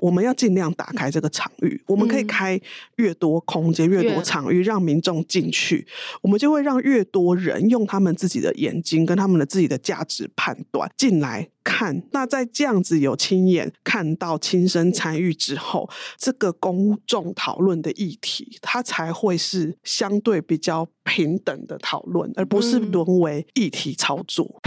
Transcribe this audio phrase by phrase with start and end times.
[0.00, 2.60] 我们要尽量打开这个场域，我们可以开
[2.96, 5.86] 越多空间、越多场域，让民众进去，
[6.22, 12.02] 我们就会让越多人用他们自己的眼睛跟他们的自己的价值判断进来看。
[12.12, 24.60] 那在这样子有亲眼看到、亲身参与之后，这个公众讨论的议题，它才会是相对比较平等的讨论，而不是沦为议题操作。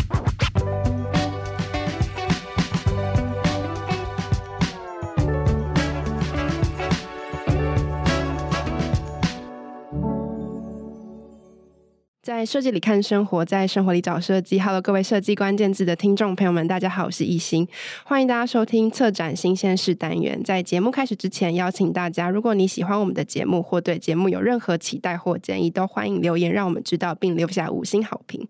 [12.21, 14.59] 在设计里看生活，在生活里找设计。
[14.59, 17.67] Hello，各位设计关键字的听众朋友们，大家好，我是艺兴，
[18.03, 20.39] 欢迎大家收听策展新鲜事单元。
[20.43, 28.48] 在节目开始之前，邀请大家，如果你喜欢我们的节目，或对节目有任何期待或建议，都欢迎留言让我们知道，并留下五星好评。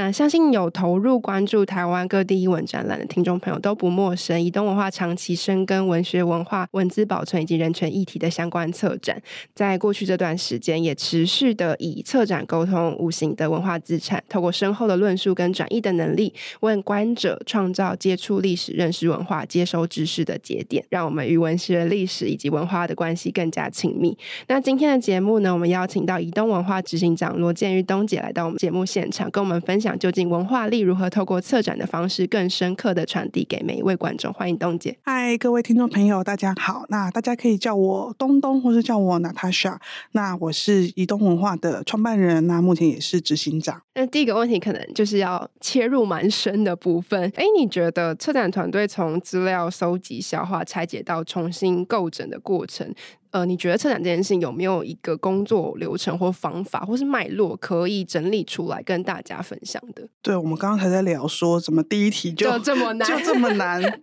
[0.00, 9.20] 那相信有投入关注台湾各地艺文展览的听众朋友都不陌生，移动文化长期深耕文学、文化、文字保存以及人权议题的相关策展，
[9.56, 24.16] 在过去这段时间也持续的以策展沟通无形的文化资产，透过深厚的论述跟转译的能力，为观者创造接触历史、认识文化、接收知识的节点，让我们与文学、历史以及文化的关系更加亲密。
[24.46, 29.87] 那今天的节目呢，我们邀请到移动文化执行长罗建瑜东姐来到我们节目现场，跟我们分享。
[29.88, 34.30] 想究竟文化力如何透过策展的方式更深刻的传递给每一位观众？
[34.34, 34.94] 欢迎东姐。
[35.02, 36.84] 嗨，各位听众朋友，大家好。
[36.90, 39.78] 那大家可以叫我东东，或是叫我 Natasha。
[40.12, 43.80] 那我是移动文化的创办人，那目前也是执行长。
[43.94, 47.22] 那第一个问题可能就是要切入蛮深的部分。
[47.34, 52.94] 哎，你觉得策展团队从资料搜集、消化、拆解到重新构整的过程？
[53.30, 60.08] 呃，你觉得策展这件事情有没有一个工作流程或方法，或是脉络可以整理出来跟大家分享的？
[60.22, 64.00] 对，我们刚刚才在聊说，怎么第一题就， 就这么难，就这么难。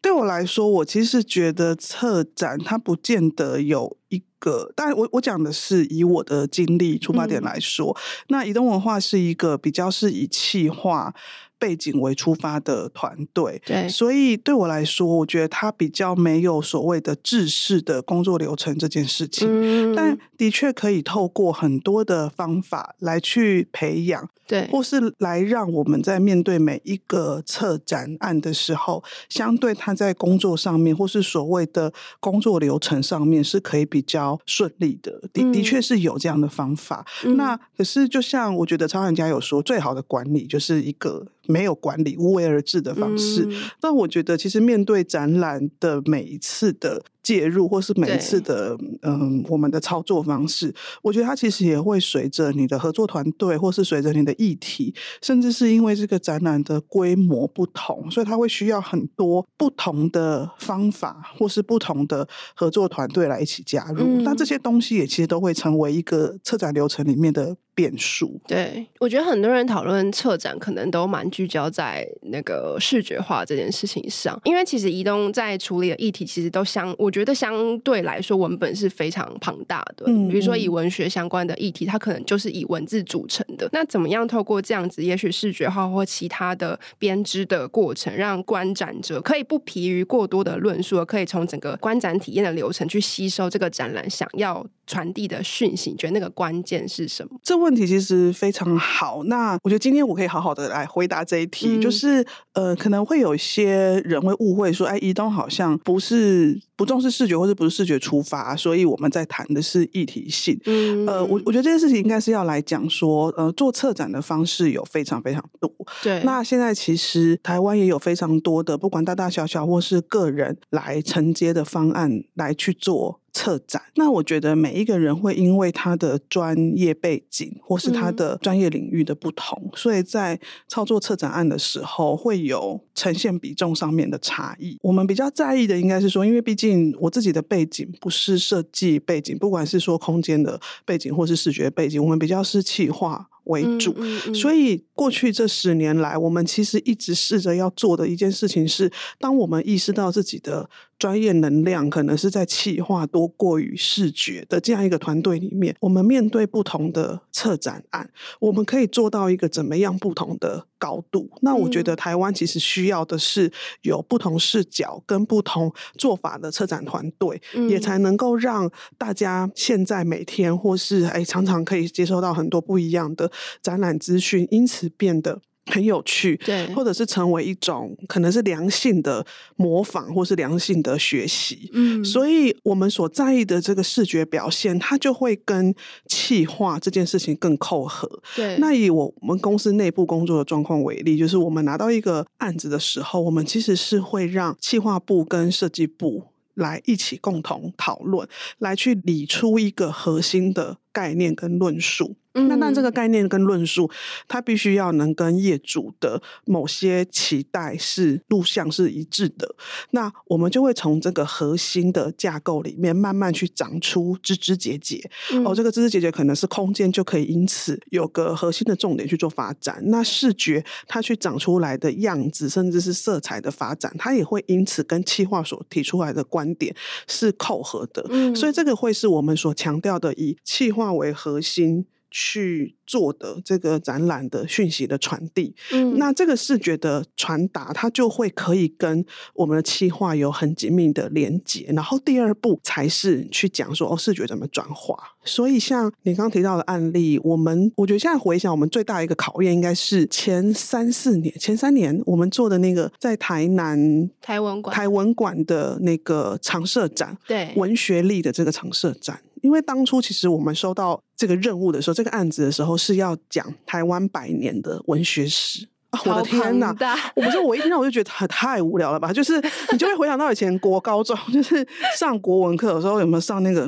[0.00, 11.14] 对我来说，我其实觉得策展它不见得有一个，当然我我讲的是以我的经历出发点来说，嗯、那移动文化是一个比较是以企划。
[11.58, 37.04] 背景为出发的团队，对，所以对我来说，我觉得他比较没有所谓的制式的工作流程这件事情，嗯、但的确可以透过很多的方法来去培养，对，或是来让我们在面对每一个策展案的时候，相对他在工作上面或是所谓的工作流程上面是可以比较顺利的，的的确是有这样的方法。
[37.24, 41.26] 嗯、那可是就像我觉得超人家有说，最好的管理就是一个。
[41.48, 64.22] 没有管理、无为而治的方式，嗯、但我觉得其实面对展览的每一次的介入，或是每一次的嗯，我们的操作方式，我觉得它其实也会随着你的合作团队，或是随着你的议题，甚至是因为这个展览的规模不同，所以它会需要很多不同的方法，或是不同的合作团队来一起加入。
[64.22, 68.40] 那、嗯、这些东西也其实都会成为一个策展流程里面的变数。
[68.46, 80.04] 对，我觉得很多人讨论策展，可能都蛮聚焦在那个视觉化这件事情上，因为其实移动在处理的议题，其实都相，我觉得相对来说文本是非常庞大的。
[80.06, 83.68] 嗯，比如说以文学相关的议题，它可能就是以文字组成的。
[83.72, 95.90] 那怎么样透过这样子，也许视觉化或其他的编织的过程，让观展者可以不疲于过多的论述，而可以从整个观展体验的流程去吸收这个展览想要传递的讯息？
[95.90, 97.38] 你觉得那个关键是什么？
[97.42, 99.22] 这问题其实非常好。
[99.24, 102.24] 那我觉得今天我可以好好的来回答这一题，嗯、就是
[102.54, 110.58] 呃，可能会有一些人会误会说，哎，移动好像不是不重视视觉，或者不是视觉出发，所以我们在谈的是议题性。
[110.66, 115.70] 嗯，呃，我我觉得这件事情应该是要来讲说，呃，做策展的方式有非常非常多。
[116.02, 123.20] 对，那现在其实台湾也有非常多的，不管大大小小或是个人来承接的方案来去做。
[123.38, 134.76] 策展，那我觉得每一个人会因为他的专业背景或是他的专业领域的不同，嗯、所以在操作策展案的时候会有呈现比重上面的差异。
[134.82, 144.22] 我们比较在意的应该是说，因为毕竟我自己的背景不是设计背景，不管是说空间的背景或是视觉背景，我们比较是企划为主，嗯嗯。
[144.26, 148.90] 嗯、所以过去这十年来，我们其实一直试着要做的一件事情是，
[149.20, 150.68] 当我们意识到自己的
[150.98, 158.10] 专业能量可能是在企划多过于视觉的这样一个团队里面，我们面对不同的策展案，
[158.40, 161.30] 我们可以做到一个怎么样不同的高度？
[161.40, 163.50] 那我觉得台湾其实需要的是
[163.82, 173.30] 有不同视角跟不同做法的策展团队，嗯、也才能够让大家现在每天或是哎常常可以接收到很多不一样的。
[173.62, 179.24] 展览资讯因此变得很有趣，对，或者是成为一种可能是良性的
[179.56, 181.70] 模仿，或是良性的学习。
[181.72, 185.74] 嗯，所以我们所在意的这个视觉表现，它就会跟
[186.06, 188.08] 气化这件事情更扣合。
[188.34, 196.24] 对，那以我们公司内部工作的状况为例，就是我们拿到一个案子的时候，我们其实是会让气化部跟设计部
[196.54, 198.26] 来一起共同讨论，
[198.58, 202.16] 来去理出一个核心的概念跟论述。
[202.46, 203.90] 那那这个概念跟论述，
[204.26, 209.54] 它必须要能跟业主的某些期待是录像是一致的。
[209.90, 215.10] 那我们就会从这个核心的架构里面慢慢去长出枝枝节节。
[215.44, 219.82] 哦，这个枝枝节节可能是空间，就可以因此有个核心的重点去做发展。
[219.86, 226.74] 那视觉它去长出来的样子，甚至是色彩的发展，它也会因此跟企划所提出来的观点
[227.06, 228.06] 是扣合的。
[228.10, 231.86] 嗯，所以这个会是我们所强调的，以企划为核心。
[232.10, 241.70] 去做的这个展览的讯息的传递，嗯，那这个视觉的传达，它就会可以跟我们的企划有很紧密的连接。
[241.74, 244.96] 然后第二步才是去讲说哦，视觉怎么转化。
[245.24, 259.20] 所以像你刚刚提到的案例，我们我觉得现在回想，我们最大的一个考验应该是前三四年，前三年我们做的那个在台南台文馆台文馆的那个常设展，对文学力的这个常设展。
[259.48, 265.98] 因为当初其实我们收到这个任务的时候，这个案子的时候是要讲台湾百年的文学史啊！
[266.04, 266.76] 我的天呐！
[267.16, 269.10] 我不是我一听到我就觉得太无聊了吧？
[269.10, 269.42] 就是
[269.72, 271.66] 你就会回想到以前国高中， 就是
[271.98, 273.66] 上国文课的时候有没有上那个？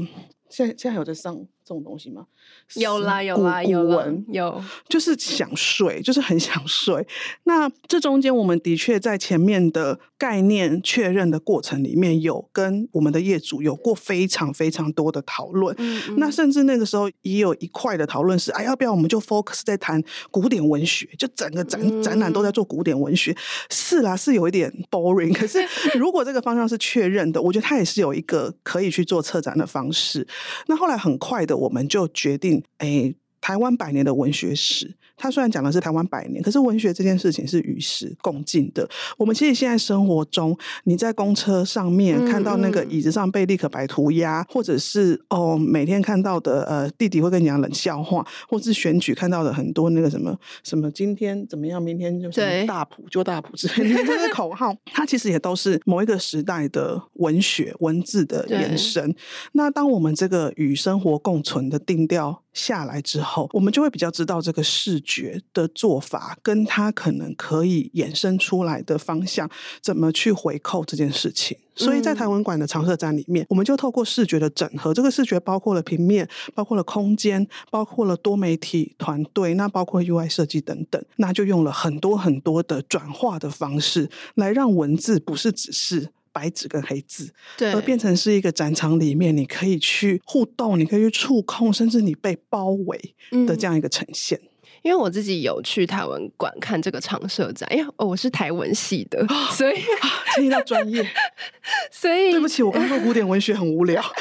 [0.51, 1.35] 现在现在还有在上
[1.71, 2.27] 这种东西吗？
[2.75, 7.07] 有啦有啦有文有，就是想睡，就是很想睡。
[7.45, 15.73] 那这中间，我们的确在前面的概念确认的过程里面，有跟我们的业主有过非常非常多的讨论。
[15.79, 20.03] 嗯嗯，那甚至那个时候也有一块的讨论是：哎，要不要我们就 focus 在谈
[20.33, 21.09] 古典文学？
[21.17, 23.37] 就整个展展览都在做古典文学。
[23.71, 25.33] 是啦，是有一点 boring。
[25.33, 25.65] 可是
[25.97, 30.27] 如果这个方向是确认的，我觉得它也是有一个可以去做策展的方式。
[30.67, 32.63] 那后来很快的，我们就决定。
[32.79, 34.97] 哎，台湾百年的文学史。
[35.21, 38.89] 他虽然讲的是台湾百年，可是文学这件事情是与时共进的。
[39.19, 50.35] 我们其实现在生活中，你在公车上面看到那个椅子上被立可白涂鸦，或者是哦每天看到的呃弟弟会跟你讲冷笑话，或是选举看到的很多那个什么
[50.65, 59.15] 什么今天怎么样，明天就什么大埔就大埔之类的这些口号，它其实也都是某一个时代的文学文字的延伸。
[59.53, 69.49] 那当我们这个与生活共存的定调下来之后，我们就会比较知道这个视觉的做法，跟它可能可以衍生出来的方向，
[69.81, 71.57] 怎么去回扣这件事情。
[71.75, 86.11] 所以在台文馆的常设展里面，我们就透过视觉的整合，这个视觉包括了平面，包括了空间，包括了多媒体团队，那包括 UI 设计等等，那就用了很多很多的转化的方式，来让文字不是只是。
[86.33, 93.15] 白纸跟黑字，对，而变成是一个展场里面，你可以去互动，你可以去触控，甚至你被包围
[93.47, 94.39] 的这样一个呈现。
[94.43, 94.49] 嗯，
[94.83, 99.75] 因为我自己有去台文馆看这个常设展，因为我是台文系的，所以
[100.37, 101.07] 听到专业，
[101.91, 104.03] 所以对不起，我刚说古典文学很无聊。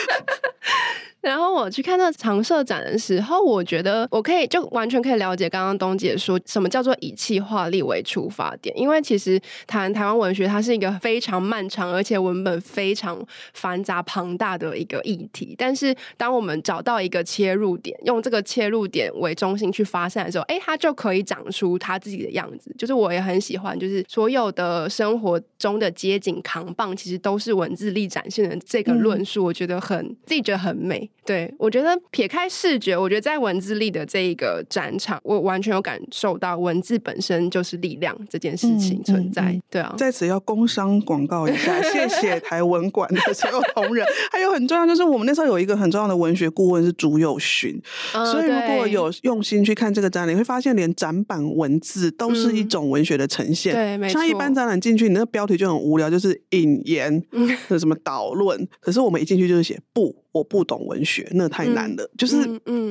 [1.22, 13.22] 然后我去看那常设展的时候，我觉得我可以就完全可以了解刚刚东姐说什么叫做以气化力为出发点，因为其实谈台湾文学，它是一个非常漫长而且文本非常
[13.54, 15.54] 繁杂庞大的一个议题。
[15.58, 22.74] 但是当我们找到一个切入点，用这个切入点为中心去发散的时候，哎，它就可以长出它自己的样子。
[22.78, 31.10] 就是我也很喜欢，就是所有的生活中的街景扛棒，其实都是文字力展现的这个论述，我觉得很自己觉得很美。
[31.26, 39.42] 对，我觉得撇开视觉，我觉得在文字力的这一个展场，我完全有感受到文字本身就是力量这件事情存在。
[39.42, 44.06] 嗯嗯嗯、对啊，在此要工商广告一下，谢谢 台文馆的所有同仁。
[44.32, 47.80] 还有很重要，就是我们那时候有一个很重要的文学顾问是朱友勋，
[48.16, 53.76] 嗯、所以如果有用心去看这个展览，你会发现连展板文字都是一种文学的呈现。
[53.76, 57.24] 嗯、对，像一般展览进去，你那个标题就很无聊，就是引言，
[57.80, 58.68] 什么导论。
[58.80, 60.16] 可是我们一进去就是写不。
[60.32, 62.04] 我不懂文学，那太难了。
[62.04, 62.38] 嗯、就是，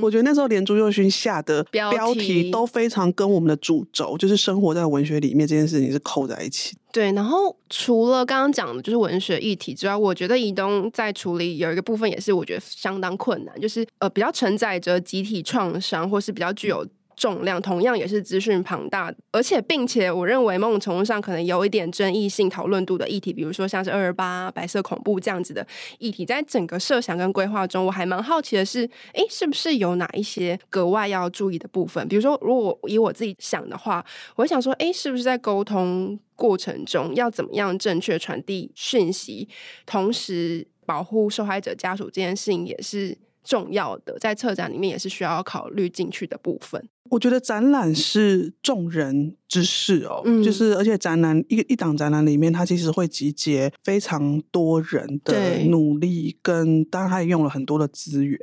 [0.02, 6.76] 我觉得那时候连朱佑勋下的标题都非常跟我们的主轴，就是生活在文学里面这件事情是扣在一起。
[6.93, 16.85] 对，然后除了刚刚讲的就是文学议题之外，我觉得以东在处理有一个部分也是我觉得相当困难，就是呃比较承载着集体创伤或是比较具有。
[17.19, 25.67] 重量，同样也是资讯庞大，而且并且我认为某种程度上可能有一点争议性、讨论度的议题，比如说像是二二八、白色恐怖这样子的
[25.99, 32.07] 议题，在整个设想跟规划中，我还蛮好奇的是，哎，是不是有哪一些格外要注意的部分？
[32.07, 34.05] 比如说，如果以我自己想的话，
[34.37, 39.49] 我想说，哎，是不是在沟通过程中要怎么样正确传递讯息，
[39.85, 46.89] 同时保护受害者家属这件事情也是重要的，在策展里面也是需要考虑进去的部分。
[47.11, 58.38] 我觉得展览是众人之事哦，嗯、就是而且展览一个一档展览里面，它其实会集结非常多人的努力，跟当然它也用了很多的资源，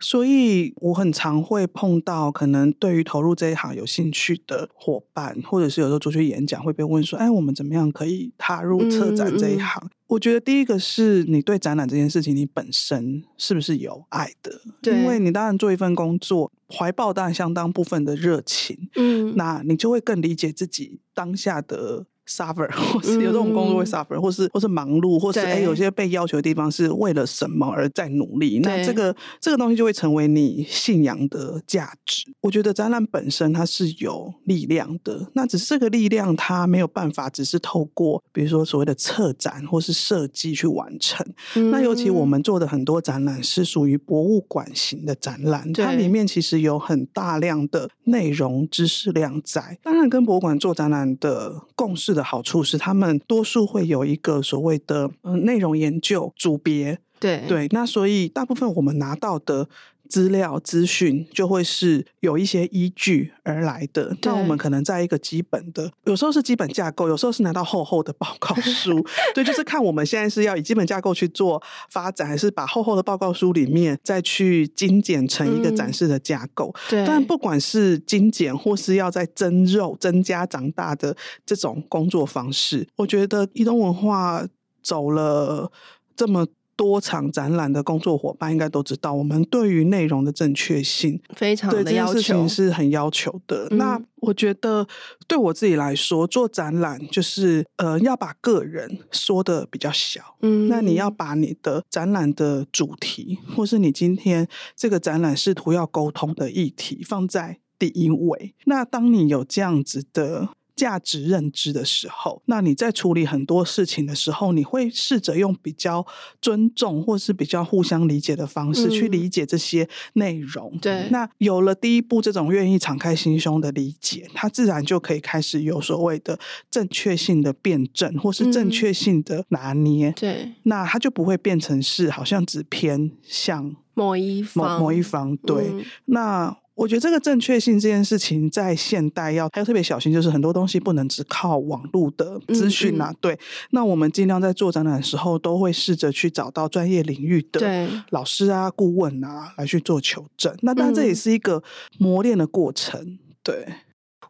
[0.00, 9.80] 所以我很常会碰到可能对于投入这一行有兴趣的伙伴，或者是有时候出去演讲会被问说，哎，我们怎么样可以踏入策展这一行？
[9.84, 9.86] 嗯。
[9.86, 14.52] 嗯我觉得第一个是你对展览这件事情，你本身是不是有爱的？
[14.84, 22.06] 因为你当然做一份工作，怀抱当然相当部分的热情，嗯，那你就会更理解自己当下的。
[22.26, 32.24] Suffer， 或是有这种工作会 suffer，、嗯、或是或是忙碌，或是哎有些被要求的地方是为了什么而在努力，那这个这个东西就会成为你信仰的价值。
[32.40, 41.24] 我觉得展览本身它是有力量的，那只是这个力量它没有办法只是透过比如说所谓的策展或是设计去完成。
[41.54, 49.78] 嗯、那尤其我们做的很多展览是属于博物馆型的展览，它里面其实有很大量的内容知识量在。
[49.84, 52.15] 当然跟博物馆做展览的共识。
[52.16, 59.68] 的好处是，他们多数会有一个所谓的嗯内容研究组别，对对，那所以大部分我们拿到的。
[60.08, 64.16] 资料资讯就会是有一些依据而来的。
[64.22, 69.04] 那我们可能在一个基本的，有时候是基本架构，有时候是拿到厚厚的报告书。
[69.34, 76.72] 对，就是看我们现在是要以基本架构去做发展，还是把厚厚的报告书里面再去精简成一个展示的架构。
[76.74, 77.06] 嗯、对。
[77.06, 84.46] 但不管是精简或是要在增肉、增加、长大的这种工作方式，我觉得移动文化
[84.82, 85.70] 走了
[86.14, 86.46] 这么。
[86.76, 93.66] 多场展览的工作伙伴应该都知道，我们对于内容的正确性非常的要求，是很要求的。
[93.70, 94.86] 嗯、那我觉得
[95.26, 100.36] 对我自己来说，做展览就是呃要把个人说的比较小。
[100.42, 108.54] 嗯，那你要把你的展览的主题，或是你今天这个展览试图要沟通的议题放在第一位。
[108.66, 110.50] 那当你有这样子的。
[110.76, 116.06] 价值认知的时候，那你在处理很多事情的时候，你会试着用比较
[116.40, 120.70] 尊重或是比较互相理解的方式去理解这些内容。
[120.74, 126.38] 嗯、对，那有了第一步这种愿意敞开心胸的理解，他自然就可以开始有所谓的
[126.70, 130.10] 正确性的辩证，或是正确性的拿捏。
[130.10, 135.34] 嗯、对，那他就不会变成是好像只偏向某一方，某某一方。
[135.38, 136.56] 对，嗯、那。
[136.76, 143.10] 我觉得这个正确性这件事情，在现代要还要特别小心，就是很多东西不能只靠网络的资讯啊。
[143.10, 143.38] 嗯嗯对，
[143.70, 150.54] 那我们尽量在做展览的时候，都会试着去找到专业领域的老师啊、顾问啊来去做求证。
[150.60, 151.62] 那当然这也是一个
[151.98, 153.66] 磨练的过程，对。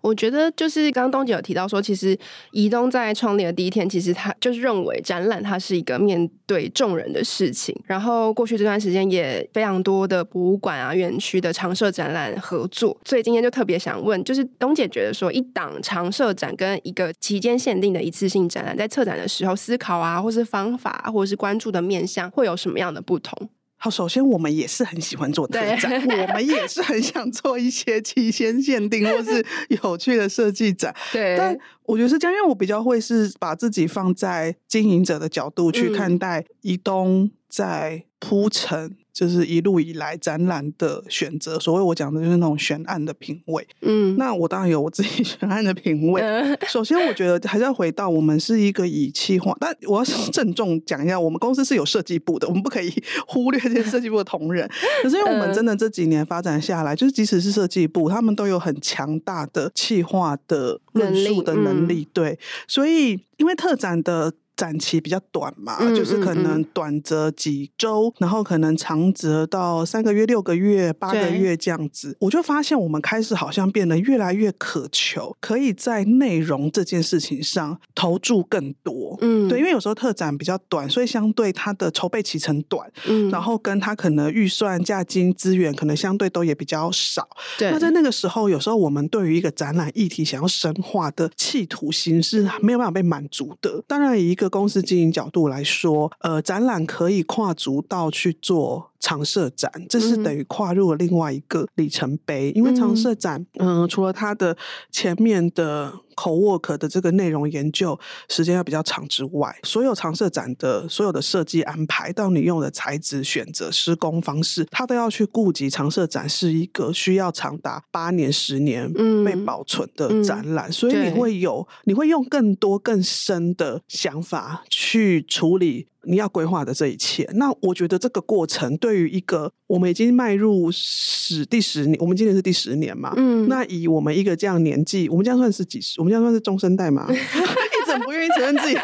[0.07, 2.17] 我觉得就是刚刚东姐有提到说，其实
[2.53, 7.77] 宜东在创立的第一天，其实他就是认为展览它是一个面对众人的事情。
[7.85, 23.49] 然后过去这段时间也非常多的博物馆啊、园区的常设展览合作，所以今天就特别想问，就是东姐觉得说，一档常设展跟一个期间限定的一次性展览，在策展的时候思考啊，或是方法，或者是关注的面向，会有什么样的不同？
[23.79, 29.45] 好，首先我们也是很喜欢做特展，我们也是很想做一些期限限定或是
[29.83, 30.95] 有趣的设计展。
[31.13, 38.97] 对，但我觉得是这样，因为我比较会是把自己放在经营者的角度去看待移动在铺陈。
[39.17, 43.67] 就是一路以来展览的选择，所谓我讲的就是那种悬案的品味。
[43.81, 46.21] 嗯，那我当然有我自己 悬案的品味。
[46.21, 52.93] 嗯、首先，我觉得还是要回到我们是一个以企划，但我要 郑重讲一下，我们公司是有设计部的，我们不可以
[53.27, 54.69] 忽略这些设计部的同仁。
[55.03, 61.65] 可是因为我们真的这几年发展下来，就是即使是设计部，他们都有很强大的企划的论述的能力。
[61.65, 64.35] 能力嗯、对，所以因为特展的。
[64.57, 72.17] 展期比较短嘛，嗯、就是可能短则几周，嗯、然后可能长则到三个月、六个月、八个月这样子。
[72.21, 79.19] 我就发现我们开始好像变得越来越渴求，可以在内容这件事情上投注更多。
[79.21, 87.29] 嗯，对，因为有时候特展比较短，所以相对它的筹备期程短，嗯，然后跟它可能预算、价金、资源可能相对都也比较少。
[87.59, 93.83] 对，那在那个时候，有时候我们对于一个展览议题想要深化的企图心是没有办法被满足的。
[93.87, 102.51] 当然，以一个公司经营角度来说，呃，展览可以跨足到去做常设展，这是等于跨入了另外一个里程碑。
[102.55, 104.57] 因为常设展，嗯、呃，除了它的
[104.91, 107.99] 前面的 co-work 的这个内容研究
[108.29, 118.91] 时间要比较长之外，所有常设展的所有的设计安排到你用的材质选择、施工方式，它都要去顾及常设展是一个需要长达八年、十年
[119.25, 125.89] 被保存的展览，嗯、所以你会有你会用更多更深的想法去处理。
[126.07, 136.01] 你要规划的这一切，那我觉得这个过程对于一个我们已经迈入十第十年，我们今年是第十年嘛，嗯，那以我们一个这样年纪，我们这样算是几十？
[136.01, 137.07] 我们这样算是中生代嘛？
[137.13, 138.77] 一直不愿意承认自己。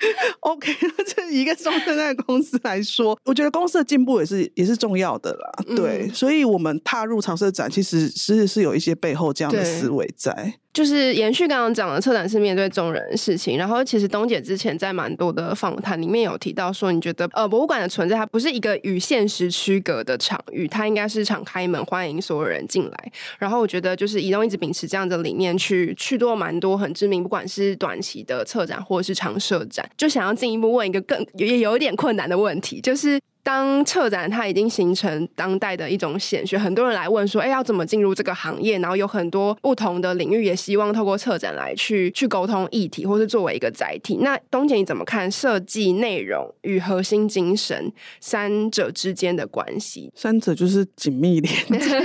[0.40, 0.72] OK，
[1.06, 5.74] 这一个中生代公司来说，我觉得公司的进步也是也是重要的啦。
[5.76, 10.54] 对，嗯、所以我们踏入长设展，其实是是有一些背后这样的思维在。
[10.72, 13.58] 就是延续刚刚讲的，策展是面对众人的事情。
[13.58, 23.12] 然后，其实东姐之前在蛮多的访谈里面有提到说，你觉得呃，博物馆的存在它不是一个与现实区隔的场域，它应该是敞开门欢迎所有人进来。
[23.36, 33.20] 然后，我觉得就是移动一直秉持这样的理念去去做蛮多很知名，不管是短期的策展或者是长设展，就想要进一步问一个更也有一点困难的问题，就是。
[33.42, 44.18] 当策展它已经形成当代的一种显学，很多人来问说：“哎，要怎么进入这个行业？”然后有很多不同的领域也希望透过策展来去去沟通议题，或是作为一个载体。
[44.20, 50.12] 那东姐你怎么看设计内容与核心精神三者之间的关系？
[50.14, 51.98] 三者就是紧密连接。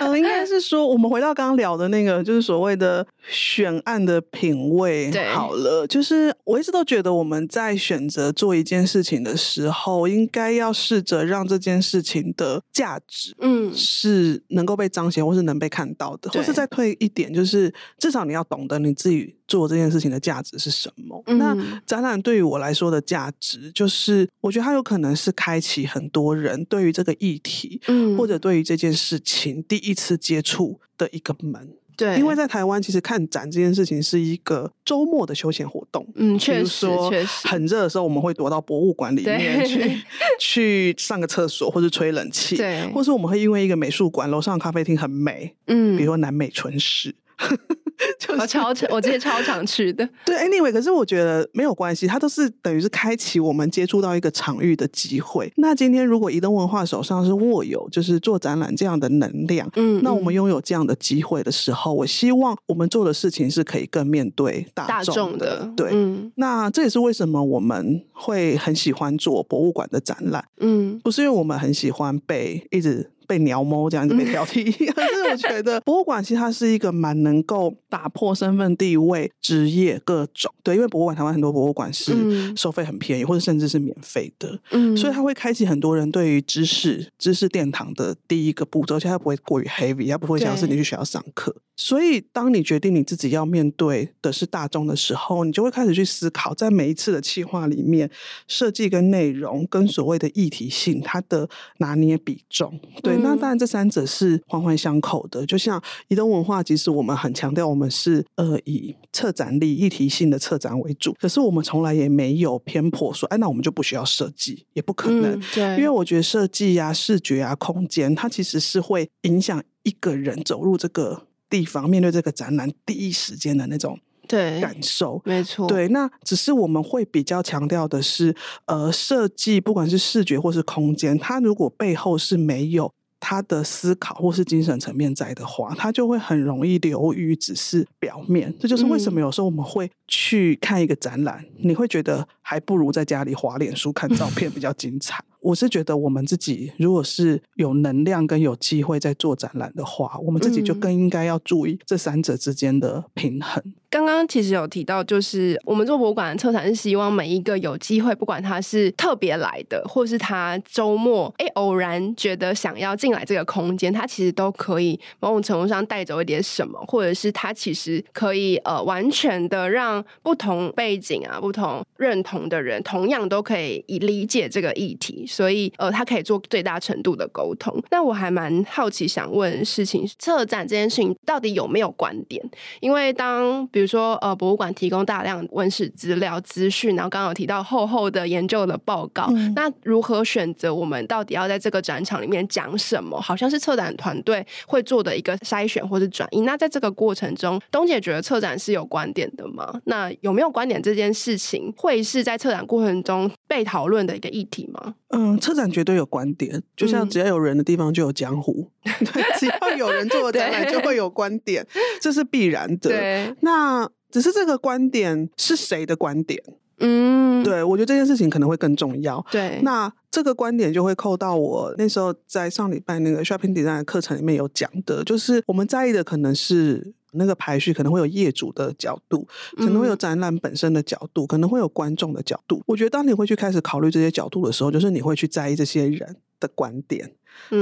[0.00, 5.10] 嗯、呃，应该是说，我们回到刚刚聊的那个，就是所谓的选案的品味。
[5.12, 10.55] 对，好了，就是我一直都觉得我们在选择做一件事情的时候，应该。
[10.56, 21.22] 要试着让这件事情的价值，嗯，是能够被彰显，或是能被看到的，或是再退一点，就是至少你要懂得你自己做这件事情的价值是什么。
[21.26, 31.68] 嗯、那展览对于我来说的价值，就是我觉得它有可能是开启很多人对于这个议题，嗯，或者对于这件事情第一次接触的一个门。
[31.96, 36.06] 对，因为在台湾，其实看展这件事情是一个周末的休闲活动。
[36.14, 40.02] 嗯，确实，确实，很热的时候，我们会躲到博物馆里面去，
[40.38, 42.56] 去上个厕所，或是吹冷气。
[42.56, 47.14] 对，或是我们会因为一个美术馆楼上的咖啡厅很美，嗯，比如说南美春市。
[48.20, 50.08] 就是、我超常，我之前超常去的。
[50.24, 55.52] 对，anyway，可是我觉得没有关系，它都是等于是开启我们接触到一个场域的机会。
[55.56, 65.60] 那今天如果移动文化手上是握有就是做展览这样的能量，嗯，那我们拥有这样的机会的时候，我希望我们做的事情是可以更面对大众的。
[65.60, 70.44] 的对，嗯、那这也是为什么我们会很喜欢做博物馆的展览。
[70.58, 73.10] 嗯，不是因为我们很喜欢被一直。
[73.26, 80.52] 被鸟摸这样子被挑剔，嗯、可是我觉得博物馆其实它是一个蛮能够打破身份地位、职业各种。
[80.62, 82.12] 对，因为博物馆台湾很多博物馆是
[82.56, 91.54] 收费很便宜，嗯、或者甚至是免费的，嗯，所以它会开启很多人对于知识、知识殿堂的第一个步骤，而且它不会过于 heavy，它不会像是你去学校上课。
[91.76, 98.10] 所以，当你决定你自己要面对的是大众的时候，你就会开始去思考，在每一次的企划里面，
[98.48, 101.46] 设计跟内容跟所谓的议题性，它的
[101.78, 102.80] 拿捏比重。
[103.02, 105.44] 对，嗯、那当然这三者是环环相扣的。
[105.44, 115.38] 就像移动文化，即使我们很强调我们是呃以策展力、议题性的策展为主，可是我们从来也没有偏颇说，哎，那我们就不需要设计，也不可能。
[115.38, 121.25] 嗯、对，因为我觉得设计啊、视觉啊、空间，它其实是会影响一个人走入这个。
[121.48, 138.52] 地方面对这个展览，第一时间的那种对感受，没错，对，那只是我们会比较强调的是，呃，设计不管是视觉或是空间，它如果背后是没有它的思考或是精神层面在的话，它就会很容易流于只是表面。
[138.58, 145.24] 这就是为什么有时候我们会去看一个展览，嗯、你会觉得还不如在家里滑脸书看照片比较精彩。
[145.46, 153.62] 我是觉得，我们自己如果是有能量跟有机会在做展览的话，我们自己就更应该要注意这三者之间的平衡。
[153.90, 175.24] 刚刚其实有提到，就是我们做博物馆的策展是希望每一个有机会，不管他是特别来的，或是他周末哎偶然觉得想要进来这个空间，他其实都可以某种程度上带走一点什么，或者是他其实可以呃完全的让不同背景啊、不同认同的人，同样都可以以理解这个议题。
[175.26, 177.82] 所以，呃，他可以做最大程度的沟通。
[177.90, 182.42] 那我还蛮好奇，想问事情，策展这件事情到底有没有观点？
[182.80, 193.20] 因为当比如说，呃，博物馆提供大量文史资料、资讯，然后刚刚有提到厚厚的研究的报告，嗯、那如何选择我们到底要在这个展场里面讲什么？
[193.20, 196.40] 好像是策展团队会做的一个筛选或是转移。
[196.40, 199.78] 那在这个过程中，东姐觉得策展是有观点的吗？
[199.84, 204.94] 那有没有观点这件事情，会是在策展过程中被讨论的一个议题吗？
[205.10, 211.64] 嗯，策展绝对有观点，就像只要有人的地方就有江湖，嗯、对，只要有人做的展览就会有观点，
[212.00, 212.88] 这是必然的。
[212.90, 213.32] 对，
[213.66, 216.40] 那只是这个观点是谁的观点？
[216.78, 219.24] 嗯，对，我觉得这件事情可能会更重要。
[219.30, 229.26] 对，那这个观点就会扣到我那时候在上礼拜那个 shopping design 的课程里面有讲的，就是我们在意的可能是那个排序，可能会有业主的角度，
[229.56, 232.62] 可能会有展览本身的角度，可能会有观众的角度。
[232.66, 237.10] 我觉得当你会去开始考虑这些角度的时候，就是你会去在意这些人的观点。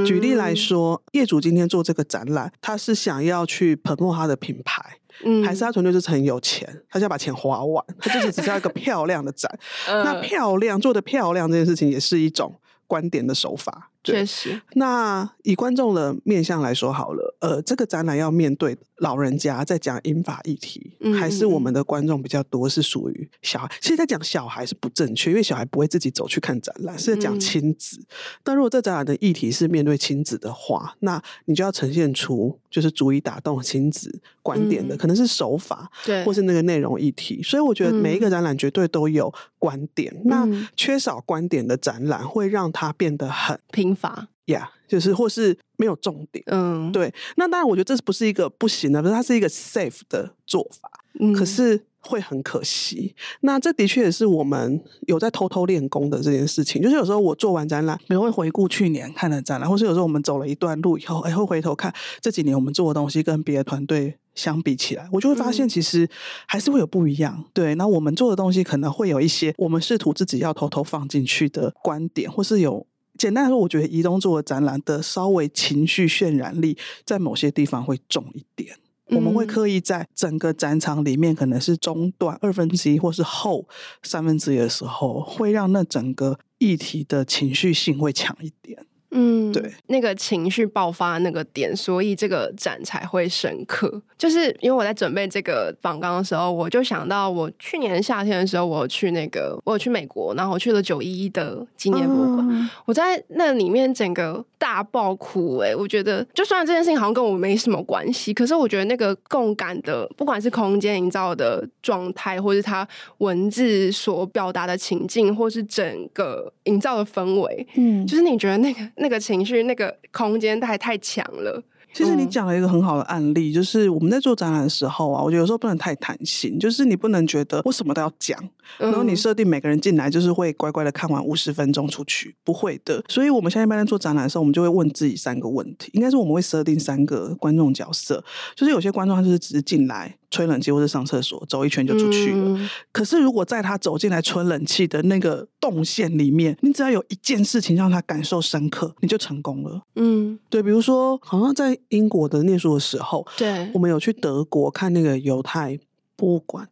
[0.05, 4.99] 举例来说，业主今天做这个展览，他是想要去 promote 他的品牌。
[5.23, 9.51] 嗯，还是他纯粹就是很有钱，他就要把钱花完，他就是只是要一个漂亮的展。
[9.87, 13.91] 那漂亮做的漂亮这件事情，也是一种观点的手法。
[14.13, 23.69] 确实，那以观众的面向来说好了，呃，这个展览要面对老人家在讲英法议题，嗯、还是我们的观众比较多是属于小孩？
[23.81, 27.99] 其实，在讲小孩是不正确，因为小孩不会自己走去看展览，是在讲亲子。
[28.01, 28.07] 嗯、
[28.43, 37.43] 但如果这展览的议题是面对亲子的话，那你就要呈现出就是足以打动亲子观点的，嗯、可能是手法，对，或是那个内容议题。
[37.43, 40.13] 所以，我觉得每一个展览绝对都有观点。
[40.17, 43.94] 嗯、那缺少观点的展览会让它变得很平。
[43.95, 47.13] 法呀，yeah, 就是或是没有重点，嗯，对。
[47.37, 53.15] 那当然，我觉得这不是一个不行的，可是它是一个 safe 的做法，嗯，可是会很可惜。
[53.41, 56.83] 那这的确也是我们有在偷偷练功的这件事情。
[56.83, 66.07] 就是有时候我做完展览，也会回顾去年看的展览，或是有时候我们走了一段路以后，哎，会回头看这几年我们做的东西跟别的团队相比起来，我就会发现其实
[66.47, 67.35] 还是会有不一样。
[67.39, 72.87] 嗯、对，那我们做的东西可能会有一些我们试图自己要偷偷放进去的观点，或是有。
[73.17, 78.77] 简单来说，我觉得移动做的展览的稍微情绪渲染力在某些地方会重一点。
[79.09, 83.69] 嗯、我们会刻意在整个展场里面，可能是中段二分之一或是后
[84.03, 88.87] 三分之一的时候，会让那整个议题的情绪性会强一点。
[89.17, 94.03] 嗯，对，那个情绪爆发那个点，所以这个展才会深刻。
[94.19, 105.59] 就是因为我在准备这个访纲的时候，我就想到我去年夏天的时候，我去那个我有去美国，然后我去了九一一的纪念博物馆，嗯、我在那里面整个大爆哭。
[105.59, 118.81] 哎，我觉得就算这件事情好像跟我没什么关系，可是我觉得那个共感的，不管是空间营造的状态，或是他文字所表达的情境，或是整个营造的氛围，嗯，就是你觉得那个。
[118.97, 121.61] 那个情绪，那个空间太太强了。
[121.95, 128.39] 其实你讲了一个很好的案例，就是我们在做展览的时候啊，我觉得有时候不能太贪心，就是你不能觉得我什么都要讲，
[128.77, 133.03] 然后你设定每个人进来就是会乖乖的看完五十分钟出去，不会的。
[133.09, 138.23] 所以我们现在一般在做展览的时候，我们就会问自己三个问题，应该是我们会设定三个观众角色，
[138.57, 140.17] 就是有些观众他就是只是进来。
[140.31, 142.43] 吹冷气或者上厕所，走一圈就出去了。
[142.45, 149.81] 嗯、可是，如果在他走进来吹冷气的那个动线里面，你只要有一件事情让他感受深刻，你就成功了。
[149.95, 150.63] 嗯，对。
[150.63, 155.79] 比如说，好像在英国的念书的时候，对，我们有去德国看那个犹太
[156.17, 156.69] 博物馆。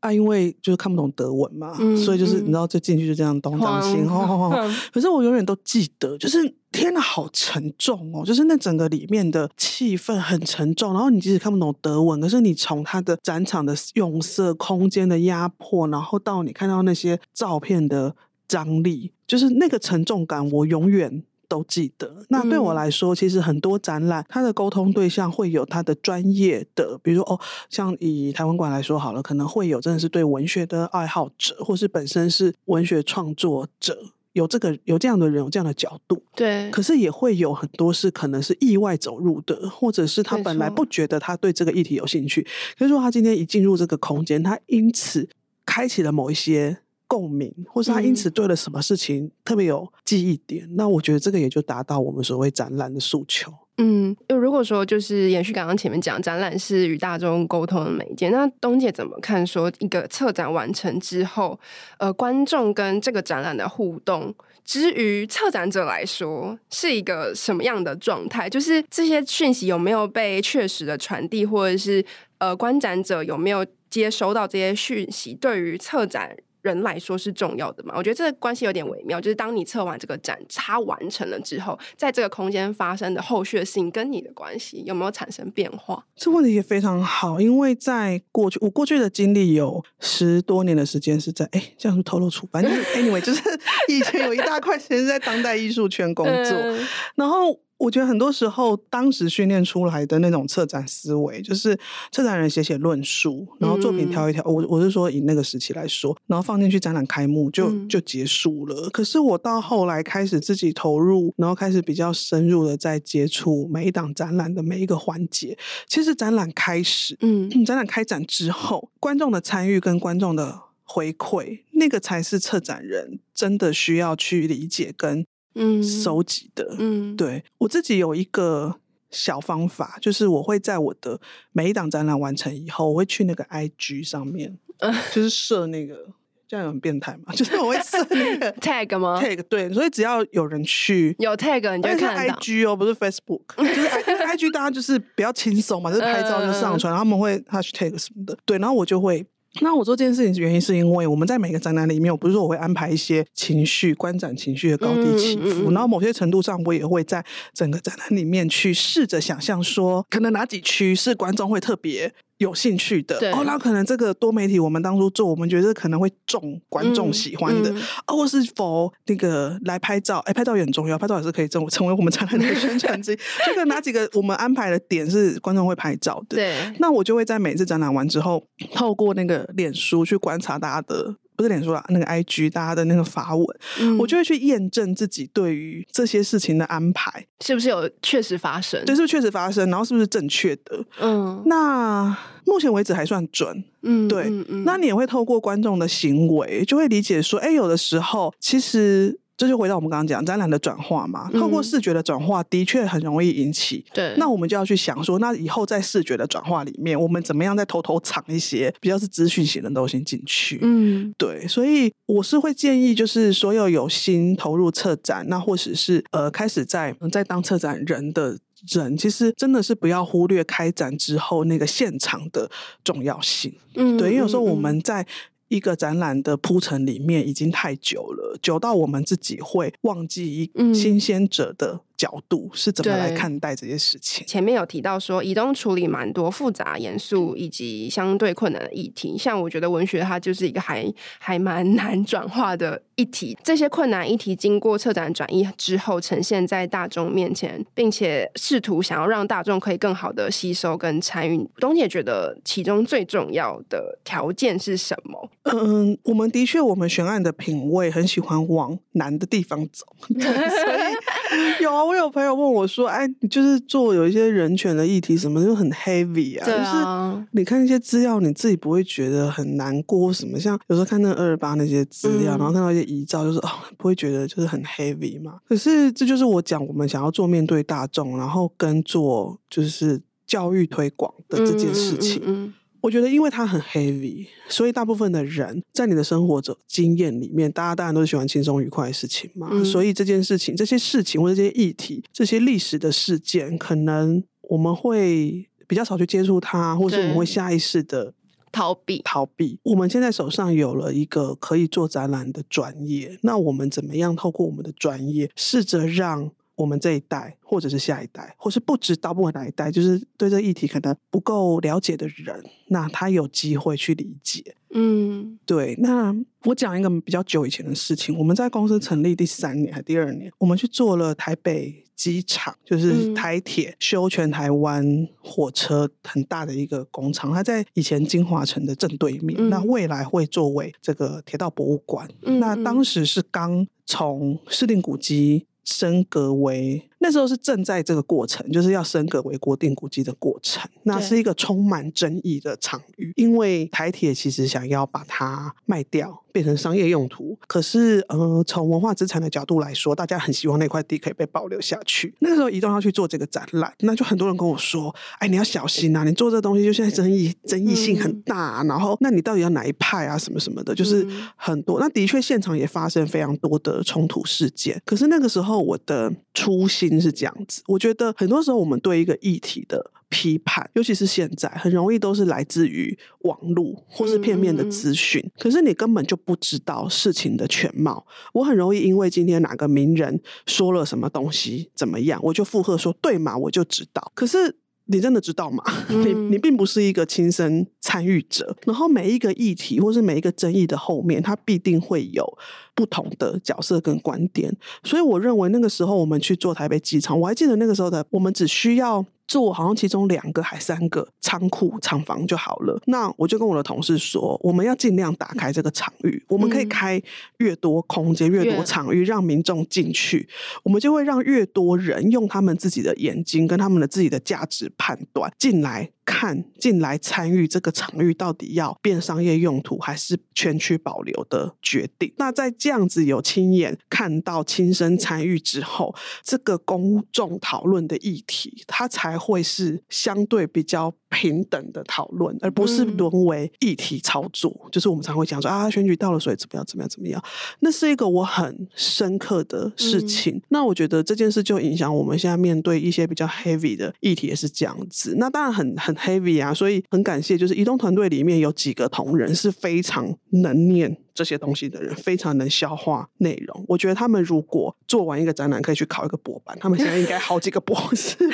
[0.00, 4.50] 啊，因为就是看不懂德文嘛，嗯、所以就是你知道，就进去就这样东张西望。
[4.94, 6.38] 可是我永远都记得，就是
[6.72, 8.24] 天哪，好沉重哦！
[8.24, 10.94] 就是那整个里面的气氛很沉重。
[10.94, 18.16] 然后你即使看不懂德文，可是你从它的展场的用色、空间的压迫，然后到你看到那些照片的
[18.50, 21.22] 张力，就是那个沉重感，我永远。
[21.50, 22.24] 都记得。
[22.28, 27.34] 那对我来说，其实很多展览，它的沟通对象会有它的专业的，比如说哦，
[27.68, 33.98] 像以台湾馆来说好了，可能会有真的是对文学的爱好者，或是本身是文学创作者，
[34.32, 36.22] 有这个有这样的人，有这样的角度。
[36.36, 36.70] 对。
[36.70, 42.46] 可是也会有很多是可能是意外走入的，或者是他本来不觉得他对这个议题有兴趣，
[42.78, 45.28] 可是说他今天一进入这个空间，他因此
[45.66, 46.78] 开启了某一些。
[47.10, 53.52] 共鸣，或是他因此对了什么事情特别有记忆点，嗯、那我觉得这个也就达到我们所谓展览的诉求。
[53.78, 59.44] 嗯，就如果说就是延续刚刚前面讲，展览是与大众沟通的媒介，那东姐怎么看？
[59.44, 61.58] 说一个策展完成之后，
[61.98, 64.32] 呃，观众跟这个展览的互动，
[64.64, 68.48] 之于策展者来说，是一个什么样的状态？
[68.48, 72.04] 就是这些讯息有没有被确实的传递，或者是
[72.38, 75.34] 呃，观展者有没有接收到这些讯息？
[75.34, 77.94] 对于策展人来说是重要的嘛？
[77.96, 86.04] 我觉得这个关系有点微妙，就是当你测完这个展，它完成了之后，在这个空间发生的后续性跟你的关系有没有产生变化？
[86.16, 93.42] 这问题也非常好，因为在过去，我过去的经历有十多年的时间是在哎，这样是透露出，反正 anyway 就是
[93.88, 97.60] 以前有一大块时间是在当代艺术圈工作，嗯、然后。
[97.80, 101.74] 我觉得很多时候，当时训练出来的那种策展思维，就是
[102.12, 104.42] 策展人写写论述，然后作品挑一挑。
[104.42, 108.86] 嗯、我我是说以那个时期来说，然后放进去展览开幕就就结束了。
[108.86, 115.56] 嗯、可是我到后来开始自己投入，然后开始比较深入的在接触每一档展览的每一个环节。
[115.86, 125.24] 其实展览开始，嗯， 展览开展之后，观众的参与跟观众的回馈，那个才是策展人真的需要去理解跟。
[125.54, 128.76] 嗯，收集的，嗯，对，我自己有一个
[129.10, 131.20] 小方法，就是我会在我的
[131.52, 136.06] 每一档展览完成以后，我会去那个 IG 上面，嗯、就是设那个，
[136.46, 137.32] 这样很变态嘛？
[137.34, 149.26] 就是我会设那个 tag 吗？tag 对，所以只要有人去有 tag，你就看到 IG 哦，不是 Facebook，就是 IG，大家就是比较轻松嘛，就是拍照就上传，嗯、 然后他们会 hashtag 什么的，对，然后我就会。
[149.60, 162.14] 那我做这件事情的原因是因为我们在每个展览里面，我不是说我会安排一些情绪、观展情绪的高低起伏，嗯嗯嗯、然后某些程度上，我也会在整个展览里面去试着想象说，可能哪几区是观众会特别。
[162.40, 163.16] 有兴趣的。
[163.32, 173.18] 哦，那可能这个多媒体我们当初做，我们觉得可能会中观众喜欢的，嗯嗯、哦，或是否那个来拍照，哎，拍照也很重要，拍照也是可以成成为我们展览的宣传之一。
[173.44, 178.42] 这个哪几个我们安排的点是观众会拍照的，对，那我就会在每次展览完之后，
[178.74, 181.16] 透过那个脸书去观察大家的。
[181.40, 183.46] 不是脸书啊，那个 IG 大家的那个发文，
[183.80, 190.84] 嗯、我就会去验证自己对于这些事情的安排是不是有确实发生，对，是不是确实发生，然后是不是正确的？
[191.00, 199.18] 嗯，那目前为止还算准，嗯，对，嗯嗯、那你也会透过观众的行为，就会理解说，哎，有的时候其实。
[199.40, 203.82] 这就回到我们刚刚讲展览的转化嘛，透过视觉的转化，的确很容易引起。
[203.94, 210.58] 对、嗯，那我们就要去想说，那以后在视觉的转化里面，我们怎么样再偷偷藏一些比较是资讯型的东西进去？
[210.60, 218.38] 嗯，对，所以我是会建议，就是所有有心投入策展，那或者是呃开始在在当策展人的
[218.70, 222.50] 人，其实真的是不要忽略开展之后那个现场的
[222.84, 223.54] 重要性。
[223.76, 225.06] 嗯，对，因为有时候我们在。
[225.50, 234.26] 一个展览的铺陈里面已经太久了，久到我们自己会忘记一新鲜者的角度是怎么来看待这些事情？
[234.26, 239.18] 前面有提到说，移动处理蛮多复杂、严肃以及相对困难的议题。
[239.18, 243.36] 像我觉得文学它就是一个还还蛮 难转化的议题。
[243.44, 251.46] 这些困难议题经过策展转移之后，呈现在大众面前，并且试图想要让大众可以更好的吸收跟参与。
[251.58, 255.30] 东姐觉得其中最重要的条件是什么？
[255.52, 260.94] 嗯，我们的确，我们悬案的品味很喜欢往难的地方走， 所以
[261.60, 261.84] 有啊。
[261.84, 266.44] 我有朋友问我说：“哎，你就是做有一些人权的议题，什么就很 heavy 啊？
[266.44, 270.38] 就是你看一些资料，你自己不会觉得很难过什么？
[270.38, 275.38] 像有时候看那二二八那些资料，嗯、然后看到一些遗照，就是哦，不会觉得就是很 heavy 嘛？
[275.48, 282.22] 可是这就是我讲，我们想要做面对大众，然后跟做就是教育推广的这件事情。
[282.24, 289.48] 嗯嗯嗯”我觉得，因为它很 heavy，所以大部分的人在你的生活者经验里面，大家当然都是喜欢轻松愉快的事情嘛。
[289.50, 298.14] 嗯、所以这件事情、这些事情或者这些议题、这些历史的事件，可能我们会比较少去接触它，或是我们会下意识的
[298.50, 299.02] 逃避。
[299.04, 299.58] 逃避。
[299.62, 306.30] 我们现在手上有了一个可以做展览的专业，那我们怎么样透过我们的专业，试着让。
[306.60, 314.54] 我们这一代，或者是下一代，或是不知道不管哪一代，就是对这个议题可能不够了解的人，那他有机会去理解。
[314.74, 315.74] 嗯，对。
[315.78, 332.06] 那我讲一个比较久以前的事情，我们在公司成立第三年还第二年，我们去做了台北机场，就是台铁修全台湾火车很大的一个工厂，它在以前金华城的正对面，嗯、那未来会作为这个铁道博物馆。
[332.22, 335.46] 嗯、那当时是刚从市定古迹。
[335.72, 340.70] 升格为那时候是正在这个过程，就是要升格为国定古迹的过程。
[340.84, 346.22] 那是一个充满争议的场域，因为台铁其实想要把它卖掉。
[346.32, 352.14] 变成商业用途，可是呃，从文化资产的角度来说，大家很希望那块地可以被保留下去。
[352.20, 356.04] 那个时候移动要去做这个展览，那就很多人跟我说：“哎，你要小心啊！
[356.04, 358.62] 你做这东西就现在争议争议性很大啊。
[358.62, 360.16] 然后，那你到底要哪一派啊？
[360.16, 361.80] 什么什么的，就是很多。
[361.80, 364.80] 那的确，现场也发生非常多的冲突事件。
[364.84, 369.90] 可是那个时候，我的初心是这样子，我觉得很多时候我们对一个议题的。
[370.12, 375.22] 批判，尤其是现在，很容易都是来自于网络或是片面的资讯。
[375.24, 378.04] 嗯、可是你根本就不知道事情的全貌。
[378.32, 384.10] 我很容易因为今天哪个名人说了什么东西怎么样，我就附和说对嘛，我就知道。
[384.12, 385.62] 可是你真的知道吗？
[385.88, 388.56] 嗯、你你并不是一个亲身参与者。
[388.66, 392.26] 然后每一个议题或是每一个争议的后面，它必定会有
[392.74, 394.54] 不同的角色跟观点。
[394.82, 399.04] 所以我认为那个时候我们去做台北机场，我还记得那个时候的我们只需要。
[399.30, 402.76] 做好像其中两个还三个仓库厂房就好了。
[402.86, 407.00] 那我就跟我的同事说，我们要尽量打开这个场域，我们可以开
[407.38, 410.28] 越多空间、越多场域，让民众进去，
[410.64, 415.92] 我们就会让越多人用他们自己的眼睛跟他们的自己的价值判断进来。
[416.10, 422.12] 看进来参与这个场域到底要变商业用途还是全区保留的决定。
[422.16, 425.94] 那在这样子有亲眼看到、亲身参与之后，
[426.24, 434.50] 这个公众讨论的议题，它才会是相对比较平等的讨论，而不是沦为议题操作。
[434.64, 437.22] 嗯、就是我们常会讲说啊，选举到了，所以怎么样，怎么样，怎么样。
[437.60, 440.34] 那是一个我很深刻的事情。
[440.34, 445.14] 嗯、那我觉得这件事就影响我们现在面对一些比较 heavy 的议题也是这样子。
[445.16, 445.94] 那当然很很。
[446.00, 453.64] heavy 啊，所以很感谢，就是移动团队里面有几个同仁是非常能念这些东西的人，非常能消化内容。
[453.68, 456.56] 我觉得他们如果做完一个展览，可以去考一个博班。
[456.60, 458.28] 他们现在应该好几个博士， 就是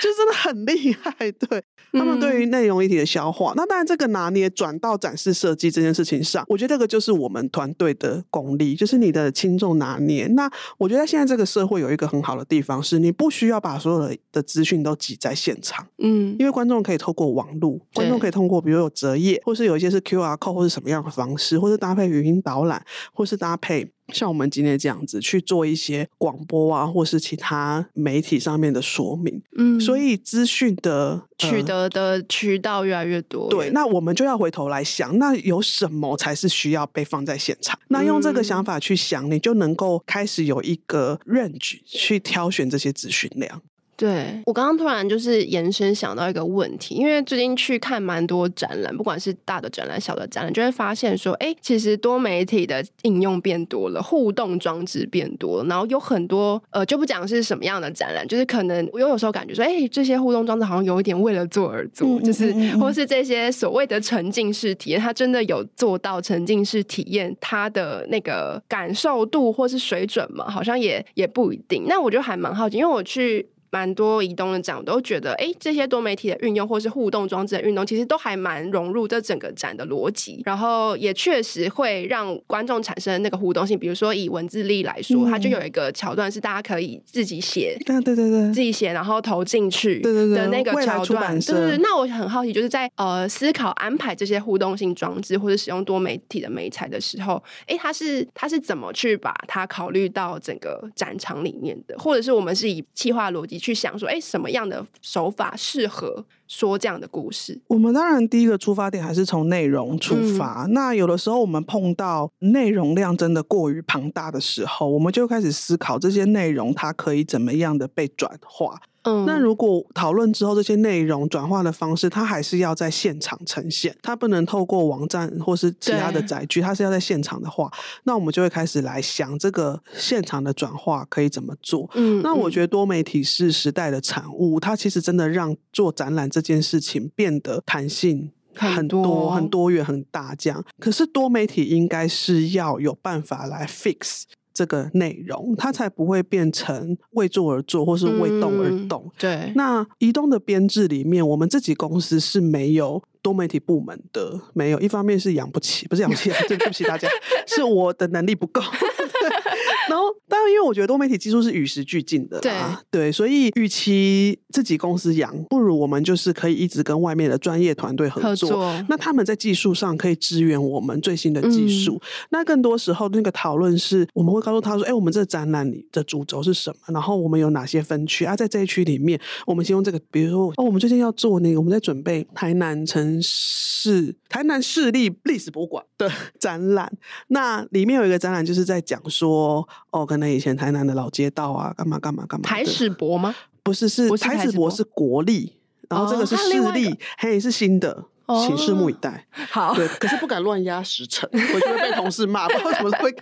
[0.00, 1.12] 就是真的很厉害。
[1.32, 10.26] 对，他们对于内容议题的消化，嗯、那当然这个拿捏转到展示设计这件事情上，我觉得这个就是我们团队的功力，就是你的轻重拿捏。
[10.28, 21.87] 那我觉得现在这个社会有一个很好的地方是，你不需要把所有的的资讯都挤在现场，嗯，因为观众可以透过网络，观众可以通过比如有折页，或是有一些是 QR code 或是什么样的方式，或是搭。
[21.88, 29.40] 搭配语音导览，或是搭配像我们今天这样子去做一些广播啊，或是其他媒体上面的说明。
[29.56, 33.48] 嗯，所以资讯的取得的渠道越来越多。
[33.48, 37.78] 对，那我们就要回头来想，那有什么才是需要被放在现场？
[37.88, 43.62] 那用这个想法去想，你就能够开始有一个 range 去挑选这些资讯量。
[43.98, 70.48] 对，我刚刚突然就是延伸想到一个问题，因为最近去看蛮多展览，不管是大的展览、小的展览，就会发现说，哎，其实多媒体的应用变多了，互动装置变多了，然后有很多呃，就不讲是什么样的展览，就是可能我有时候感觉说，哎，这些互动装置好像有一点为了做而做， 嗯、就是或是这些所谓的沉浸式体验，它真的有做到沉浸式体验它的那个感受度或是水准吗？
[70.48, 71.86] 好像也也不一定。
[71.88, 73.44] 那我就还蛮好奇，因为我去。
[73.70, 83.78] 蛮多移动的展，我都觉得，哎，这些多媒体的运用或是互动装置的运用，其实都还蛮融入这整个展的逻辑，然后也确实会让观众产生那个互动性。
[83.78, 91.38] 比如说以文字力来说，嗯、它就有一个桥段是大家可以自己写，对对对，自己写然后投进去，对对对的那个桥段。
[91.40, 91.78] 对对对。
[91.78, 103.57] 那我很好奇，就是在呃思考安排这些互动性装置或者使用多媒体的媒材的时候，哎，它是它是怎么去把它考虑到整个展场里面的，或者是我们是以企划逻辑。
[103.58, 107.60] 去想说，哎，什么样的手法适合说这样的故事？
[107.68, 110.64] 我们当然第一个出发点还是从内容出发。
[110.66, 118.80] 嗯、那有的时候我们碰到内容量真的过于庞大的时候，我们就开始思考这些内容它可以怎么样的被转化。
[119.02, 127.70] 嗯，那如果讨论之后这些内容转化的方式，它还是要在现场呈现，它不能透过网站或是其他的载具，它是要在现场的话，
[128.02, 131.88] 那我们就会开始来想这个现场的转化可以怎么做。
[131.94, 140.34] 嗯，那我觉得多媒体是时代的产物，它其实真的让做展览这件事情变得弹性很多、很多元、很大。
[140.34, 144.22] 这样，可是多媒体应该是要有办法来 fix。
[144.54, 149.04] 这个内容，它才不会变成为做而做，或是为动而动。
[149.06, 154.80] 嗯、对，那移动的编制里面，我们自己公司是没有多媒体部门的，没有。
[154.80, 157.08] 一方面是养不起，不是养不起， 对不起大家，
[157.46, 158.60] 是我的能力不够。
[159.88, 162.52] 然后，当然，因为我觉得多媒体技术是与时俱进的，对
[162.90, 168.48] 对，所以与其自己公司养，不如我们就是可以一直跟外面的专业团队合作。
[168.50, 171.94] 合作那他们在技术上可以支援我们最新的技术。
[171.94, 176.76] 嗯、那更多时候，那个讨论是我们会告诉他说：“哎，我们这个展览里的主轴是什么？
[176.88, 178.36] 然后我们有哪些分区啊？
[178.36, 186.92] 在这一区里面，我们先用这个，比如说哦，我们最近要做那个，我们在准备台南城市台南市立历史博物馆的 展览。
[187.28, 192.48] 那里面有一个展览，就是在讲说。”哦，可能以前台南的老街道啊，干嘛干嘛干嘛？
[192.48, 193.34] 台史博吗？
[193.62, 195.52] 不是，是台史博是国立，
[195.88, 199.26] 然后这个是市立，嘿，是新的，请拭目以待。
[199.30, 203.14] 好，对，可是不敢乱压时辰，我就会被同事骂，不知道为什么会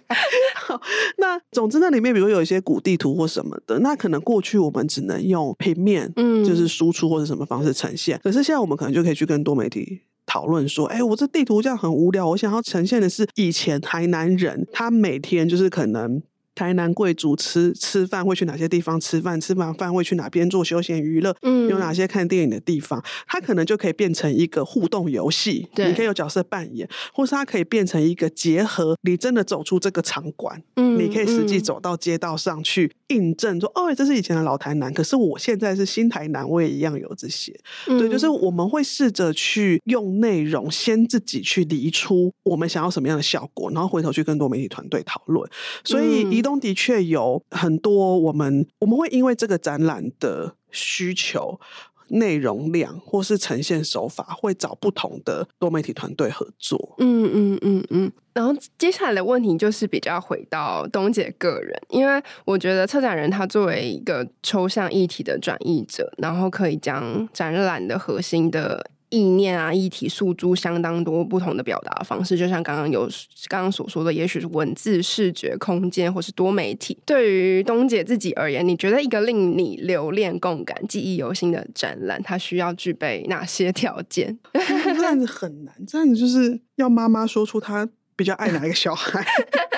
[1.19, 10.03] 那总之那里面，比如有一些古地图或什么的，那可能过去我们只能用平面，嗯，就是输出或者什么方式呈现，可是现在我们可能就可以去跟多媒体。
[10.29, 16.21] 讨论说，哎，我这地图这样很无聊，我想要呈现的是以前台南人他每天就是可能
[16.57, 45.49] 台南贵族吃吃饭会去哪些地方吃饭，吃完饭会去哪边做休闲娱乐，嗯，有哪些看电影的地方，它可能就可以变成一个互动游戏，对，你可以有角色扮演，或是它可以变成一个结合，你真的走出这个场馆，嗯，你可以实际走到街道上去印证说，哦，这是以前的老台南，可是我现在是新台南，我也一样有这些，嗯、对，就是我们会试着去用内容先自己去理出我们想要什么样的效果，然后回头去跟多媒体团队讨论，
[45.85, 51.61] 所以移动的确有很多我们我们会因为这个展览的需求、
[52.09, 56.95] 内容量或是呈现手法，会找不同的多媒体团队合作。
[56.99, 58.13] 嗯嗯嗯嗯。
[58.33, 68.91] 然后接下来的问题就是比较回到东姐个人，因为我觉得策展人他作为一个抽象议题的转译者，然后可以将展览的核心的。
[69.11, 73.09] 意念啊，议题诉诸相当多不同的表达方式，就像刚刚有
[73.49, 76.99] 刚刚所说的，也许是文字、视觉、空间，或是多媒体。
[77.07, 84.37] 对于东姐自己而言，你觉得一个令你留恋、共感、记忆犹新的展览，它需要具备哪些条件？
[84.53, 89.25] 这样子很难，这样子就是要妈妈说出她比较爱哪一个小孩。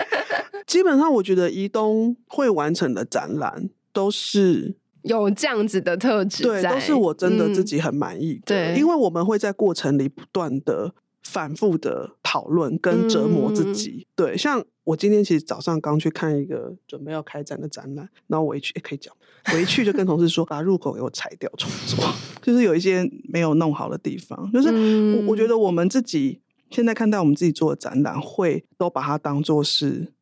[0.66, 4.76] 基本上，我觉得移东会完成的展览都是。
[5.08, 8.40] 有这样子的特质，对，都是我真的自己很满意的。
[8.40, 10.92] 嗯、对，因为我们会在过程里不断的
[11.22, 14.06] 反复的讨论跟折磨自己。
[14.06, 19.14] 嗯、对，像我今天其实早上刚去看一个准备要开展的展览，然后我一去也可以讲，
[19.52, 22.04] 回去就跟同事说把入口给我拆掉重做，
[22.42, 24.50] 就是有一些没有弄好的地方。
[24.52, 24.68] 就是
[25.16, 26.40] 我我觉得我们自己
[26.70, 30.12] 现在看待我们自己做的展览，会都把它当做是。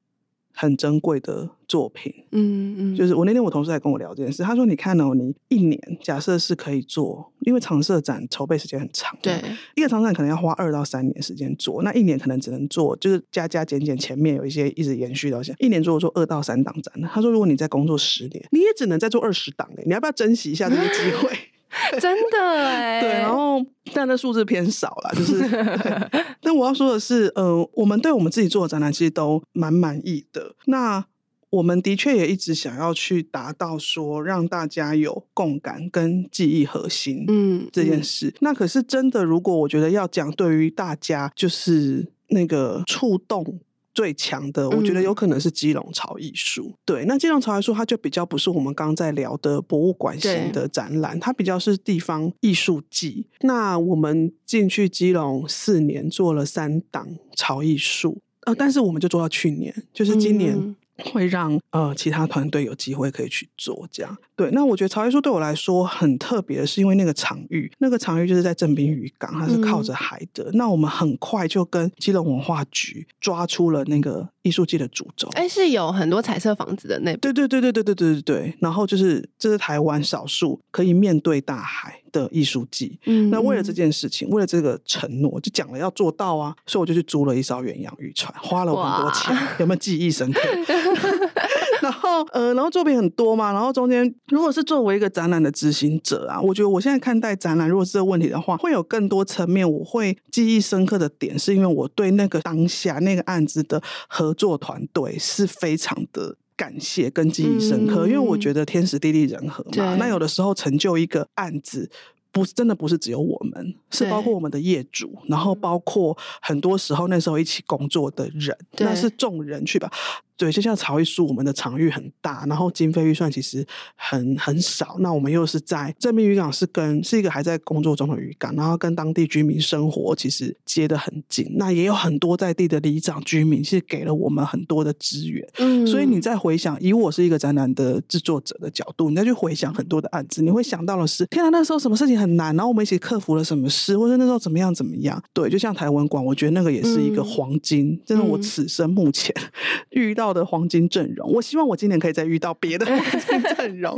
[0.59, 9.39] 很珍贵的作品，嗯嗯，就是我那天我同事在跟我聊这件事，他说：“你看哦，你一年假设是可以做，因为常设展筹备时间很长，对，
[9.75, 16.95] 一个常设展可能要花二到三年时间做，那一年可能只能做，就是加加减减，前面有一些一直延续到现在，一年做做二到三档展。
[17.13, 21.37] 他说，如果你再工作十年，你也只能再做二十档，你要不要珍惜一下这个机会？”
[22.01, 25.43] 真的哎，对，然后但那数字偏少了，就是。
[26.41, 30.55] 但我要说的是，呃，我们对我们自己做的展览其实都蛮满意的。
[30.67, 31.05] 那
[31.51, 38.29] 我们的确也一直想要去达到说，让大家有共感跟记忆核心，嗯，这件事。
[38.29, 43.61] 嗯、那可是真的，如果我觉得要讲对于大家，就是那个触动。
[43.97, 46.66] 最强的，我觉得有可能是基隆潮艺术。
[46.66, 53.26] 嗯、对，那基隆潮艺术，它就比较不是我们刚刚在聊的博物馆型的展览，它比较是地方艺术季。
[53.40, 60.76] 那我们进去基隆四年，做了三档潮艺术，呃，但是我们就做到去年，就是今年。
[60.99, 64.16] 嗯会让呃其他团队有机会可以去做这样。
[64.34, 70.44] 对，那我觉得潮艺术对我来说很特别的是因为那个场域，那个场域就是在正滨渔港，它是靠着海的。
[70.44, 75.28] 嗯、那我们很快就跟基隆文化局抓出了那个艺术季的主轴。
[75.32, 77.18] 哎，是有很多彩色房子的那边。
[77.18, 78.55] 对对对对对对对对对。
[78.61, 82.99] 然后就是这是台湾少数可以面对大海的艺术季。
[83.07, 83.28] 嗯。
[83.30, 89.36] 那为了这件事情，为了这个承诺，就讲了要做到啊，所以我就去租了一艘远洋渔船，花了很多钱。
[89.59, 90.40] 有没有记忆深刻？
[91.87, 111.89] 然后，呃，然后作品很多嘛，然后中间如果是作为一个展览的执行者啊，我觉得我现在看待展览，如果是这个问题的话，会有更多层面，我会记忆深刻的点，是因为我对那个当下那个案子的合作团队是非常的感谢跟记忆深刻，嗯、因为我觉得天时地利人和嘛，那有的时候成就一个案子。
[112.32, 119.91] 不是真的不是只有我们，是包括我们的业主，然后包括很多时候那时候一起工作的人，那是众人去吧。
[120.37, 124.97] 对，就像曹艺书，我们的场域很大，然后经费预算其实很很少。
[125.01, 131.47] 那我们又是在正滨渔港，是跟是一个还在工作中的渔港，然后跟当地居民生活其实接得很紧。
[131.57, 135.43] 那也有很多在地的里长居民，是给了我们很多的资源。
[135.57, 145.22] 嗯，所以你再回想，以我是一个展览的制作者的角度，你再去回想很多的案子，你会想到的是：天啊，那时候什么事情很难，然后我们一起克服了什么事，或者那时候怎么样怎么样？
[145.32, 149.34] 对，就像台湾馆，我觉得那个也是一个黄金，嗯、真的，我此生目前
[149.93, 150.26] 遇到。
[150.33, 153.97] 的黄金阵容，我希望我今年可以再遇到别的 黄金阵容。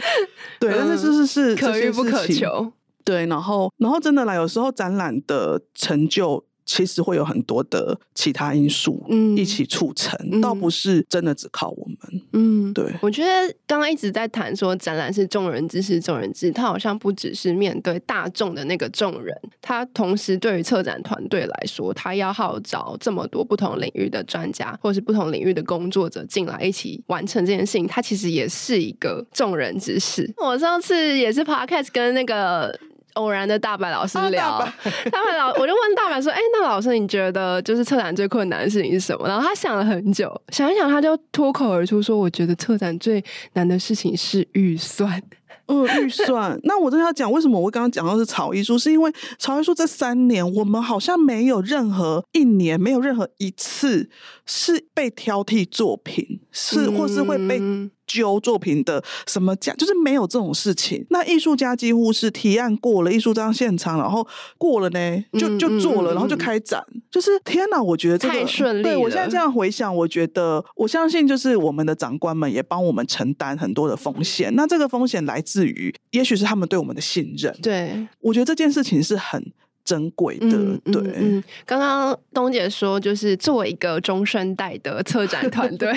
[0.59, 2.73] 对，但是是是是可遇不可求。
[3.05, 6.45] 对，然后然后真的啦，有时候展览的成就。
[6.69, 12.85] 其实会有很多的其他因素，嗯，一起促成，嗯、倒不是真的只靠我们，嗯，对。
[13.01, 13.31] 我觉得
[13.67, 30.31] 刚刚一直在谈说展览是众人之事，众人之，它好像不只是面对大众的那个众人，它同时对于策展团队来说，他要号召这么多不同领域的专家或是不同领域的工作者进来一起完成这件事情，它其实也是一个众人之事。
[30.37, 32.79] 我上次也是 Podcast 跟那个。
[33.15, 45.23] 偶然的大白老师聊，啊、大，白大白老，我就问大白说：“哎、欸，那老师你觉得就是策展最困难的事情是什么？”然后他想了很久，想一想，他就脱口而出说：“我觉得策展最难的事情是预算。”
[45.71, 46.59] 嗯，预算。
[46.65, 54.09] 那我真的要讲，为什么我刚刚讲到是草艺术，是因为草艺术这三年，我们好像没有任何一年，没有任何一次
[54.47, 57.61] 是被挑剔作品，是或是会被
[58.09, 61.07] 揪作品的什么奖，就是没有这种事情。
[61.11, 66.83] 那艺术家几乎是提案过了，艺术家现场，然后过了呢，就就做了，然后就开展。
[67.11, 68.83] 就是天哪，我觉得这个太顺利了。
[68.83, 74.53] 对，我现在这样回想，我觉得我相信，就是我们的长官们也帮我们承担很多的风险。
[74.57, 77.55] 那这个风险来自于，也许是他们对我们的信任。
[77.63, 79.53] 对，我觉得这件事情是很。
[79.89, 81.03] 珍贵的，嗯、对。
[81.17, 85.91] 嗯，刚刚东姐说，就是作为一个中生代的策展团队，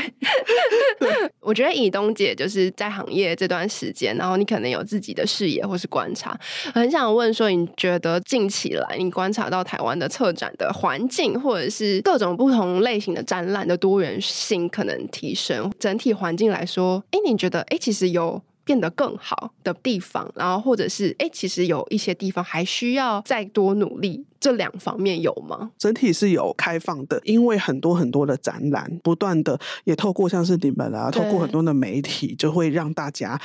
[1.42, 6.40] 我觉得以东姐就是在行业这段时间，然后你可能有自己的视野或是观察，
[6.74, 18.42] 很想问说，你觉得近期来你观察到台湾的策展的环境，或者是各种不同类型的展览的多元性可能提升，整体环境来说，哎，你觉得哎，其实有。
[18.64, 25.72] 变得更好的地方，然后或者是哎，其实有一些地方还需要再多努力，这两方面有吗？
[25.78, 33.40] 整体是有开放的，因为很多很多的展览，不断的也透过像是你们啊，透过很多的媒体，就会让大家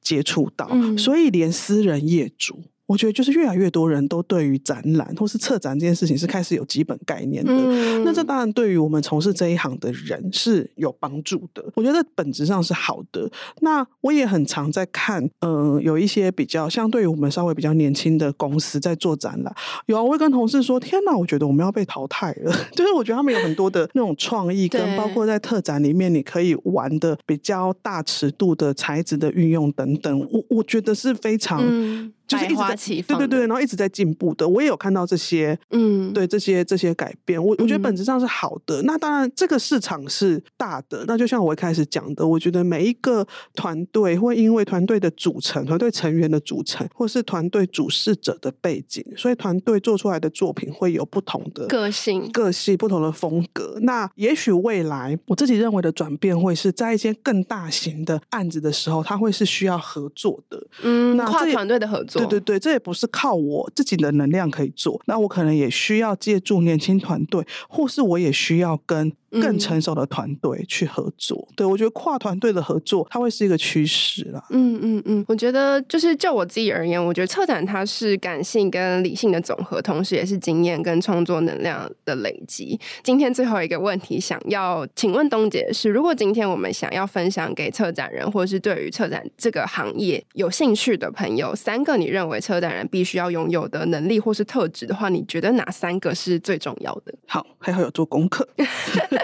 [0.00, 2.62] 接触到，嗯、所以连私人业主。
[2.86, 7.52] 我觉得就是越来越多人都对于展览或是策展这件事情是开始有基本概念的。
[7.54, 11.64] 嗯、那这当然对于我们从事这一行的人是有帮助的。
[11.74, 13.30] 我觉得本质上是好的。
[13.60, 19.54] 那我也很常在看，嗯、呃，有一些比较相对于我们稍微比较年轻的公司在做展览。
[19.86, 22.52] 有啊，我会跟同事说：“天哪，我觉得我们要被淘汰了。
[22.74, 30.20] ”就是我觉得他们有很多的那种创意，跟包括在特展里面你可以玩的比较大尺度的材质的运用等等。
[30.30, 31.60] 我我觉得是非常。
[31.62, 32.76] 嗯就是一直在
[33.16, 38.82] 对对对，然后一直在进步的，我也有看到这些，嗯，对这些这些改变，我我觉得本质上是好的。
[38.82, 53.78] 嗯、那当然，这个市场是大的，那就像我一开始讲的，我觉得每一个团队会因为团队的组成、团队成员的组成，或是团队主事者的背景，所以团队做出来的作品会有不同的个性、个性、不同的风格。
[53.82, 62.21] 那也许未来我自己认为的转变，会是在一些更大型的案子的时候，它会是需要合作的，嗯，那跨团队的合作。
[62.26, 69.12] 对对对，这也不是靠我自己的能量可以做，那我可能也需要借助年轻团队，或是我也需要跟。
[69.40, 74.44] 更成熟的团队去合作，嗯、对，我觉得跨团队的合作，它会是一个趋势啦。
[74.50, 82.78] 嗯嗯嗯，我觉得就是就我自己而言，我觉得策展它是感性跟理性的总和，同时也是经验跟创作能量的累积。
[83.02, 97.14] 今天最后一个问题，想要请问东姐是：如果今天我们想要分享给策展人，或是对于策展这个行业有兴趣的朋友，三个你认为策展人必须要拥有的能力或是特质的话，你觉得哪三个是最重要的？
[97.26, 98.46] 好，还好有做功课。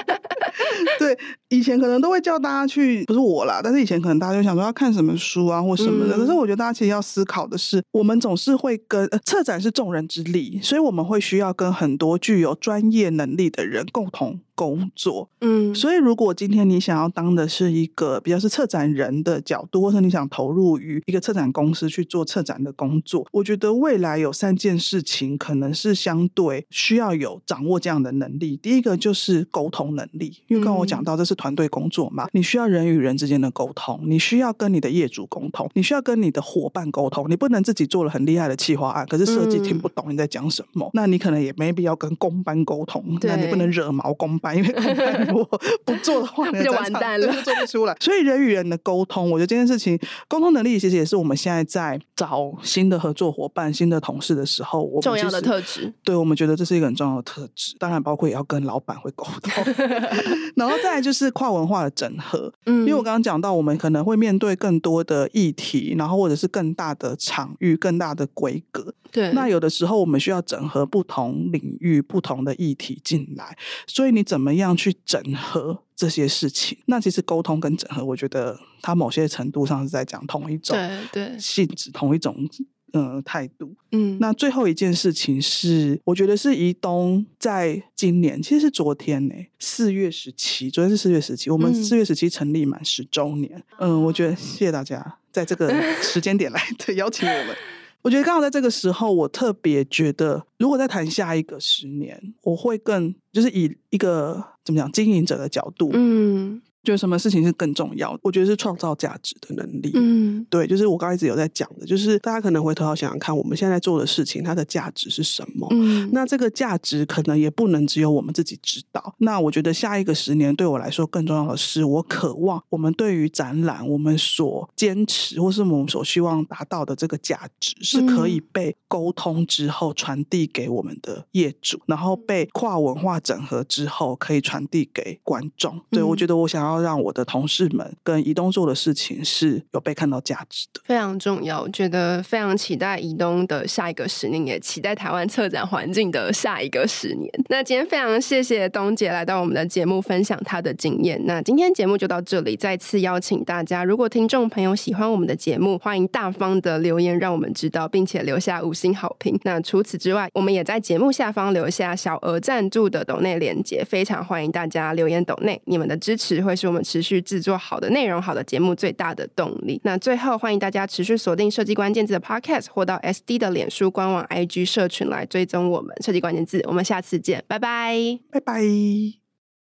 [0.98, 1.16] 对，
[1.48, 6.16] 以前可能都会叫大家去，不是我啦，但是以前可能大家就想说要看什么书啊或什么的。
[6.16, 14.40] 嗯、可是我觉得大家其实要思考的是，我们总是会跟、呃、策展是众人之力，所以我们会需要跟很多具有专业能力的人共同。
[14.58, 28.56] 工作，嗯，所以如果今天你想要当的是一个比较是策展人的角度，或者你想投入于一个策展公司去做策展的工作，我觉得未来有三件事情可能是相对需要有掌握这样的能力。
[28.56, 44.47] 第一个就是沟通能力，因为刚刚我讲到这是团队工作嘛，你需要人与人之间的沟通，你需要跟你的业主沟通，你需要跟你的伙伴沟通，你不能自己做了很厉害的企划案，可是设计听不懂你在讲什么，那你可能也没必要跟公班沟通，那你不能惹毛公班。
[44.54, 44.68] 因为
[45.28, 47.96] 如果不做的话，就完蛋了，就做不出来。
[48.00, 55.92] 所以人与人的沟通，我觉得这件事情沟通能力其实也是我们现在在找新的合作伙伴、新的同事的时候，我们重要的特质。
[56.04, 57.76] 对，我们觉得这是一个很重要的特质。
[57.78, 59.64] 当然，包括也要跟老板会沟通，
[60.56, 62.52] 然后再来就是跨文化的整合。
[62.66, 68.94] 嗯，因为我刚刚讲到，我们可能会面对更多的议题，然后或者是更大的场域、更大的规格。
[69.10, 76.78] 对，那有的时候我们需要整合不同领域、不同的议题进来，所以你怎么样去整合这些事情？
[76.86, 82.48] 那其实沟通跟整合，我觉得它某些程度上是在讲同一种对对性质、同一种
[82.92, 83.74] 呃态度。
[83.90, 93.60] 嗯，那最后一件事情是，我觉得是宜东在今年，其实是昨天呢，四月十七，昨天是四月十七，我们四月十七成立满十周年。
[93.80, 95.68] 嗯，嗯，我觉得谢谢大家在这个
[96.00, 97.56] 时间点来的邀请我们。
[98.02, 108.18] 我觉得刚好在这个时候，我特别觉得，如果再谈下一个十年，我会更就是以一个怎么讲经营者的角度，嗯，觉得什么事情是更重要？
[108.22, 109.90] 我觉得是创造价值的能力。
[109.94, 115.68] 嗯，对，就是我刚才一直有在讲的，就是大家可能回头要想想看，我们现在做的事情，它的价值是什么？
[115.72, 119.14] 嗯，那这个价值可能也不能只有我们自己知道。
[119.18, 135.80] 那我觉得下一个十年对我来说更重要的是，我渴望我们对于展览，我们所坚持或是我们所希望达到的这个价值，是可以被沟通之后传递给我们的业主，然后被跨文化整合之后可以传递给观众。
[135.90, 141.62] 对，我觉得我想要要让我的同事们跟移动做的事情是有被看到价值的，非常重要。
[141.62, 147.28] 我觉得非常期待移动的下一个十年，也期待台湾策展环境的下一个十年。
[147.48, 151.20] 那今天非常谢谢东姐来到我们的节目，分享她的经验。
[151.24, 159.38] 那今天节目就到这里，再次邀请大家，如果听众朋友喜欢我们的节目，欢迎大方的留言让我们知道，并且留下五星好评。
[159.44, 169.80] 那除此之外，我们也在节目下方留下小额赞助的抖内连接，非常欢迎大家留言抖内，你们的支持会是我们持续制作好的内容、好的节目最大的动力。
[169.84, 176.60] 那最后，欢迎大家持续锁定设计关键字的 Podcast，或到 SD 的脸书官网、IG 社群来追踪我们设计关键字。
[176.66, 179.27] 我们下次见，拜拜，拜拜。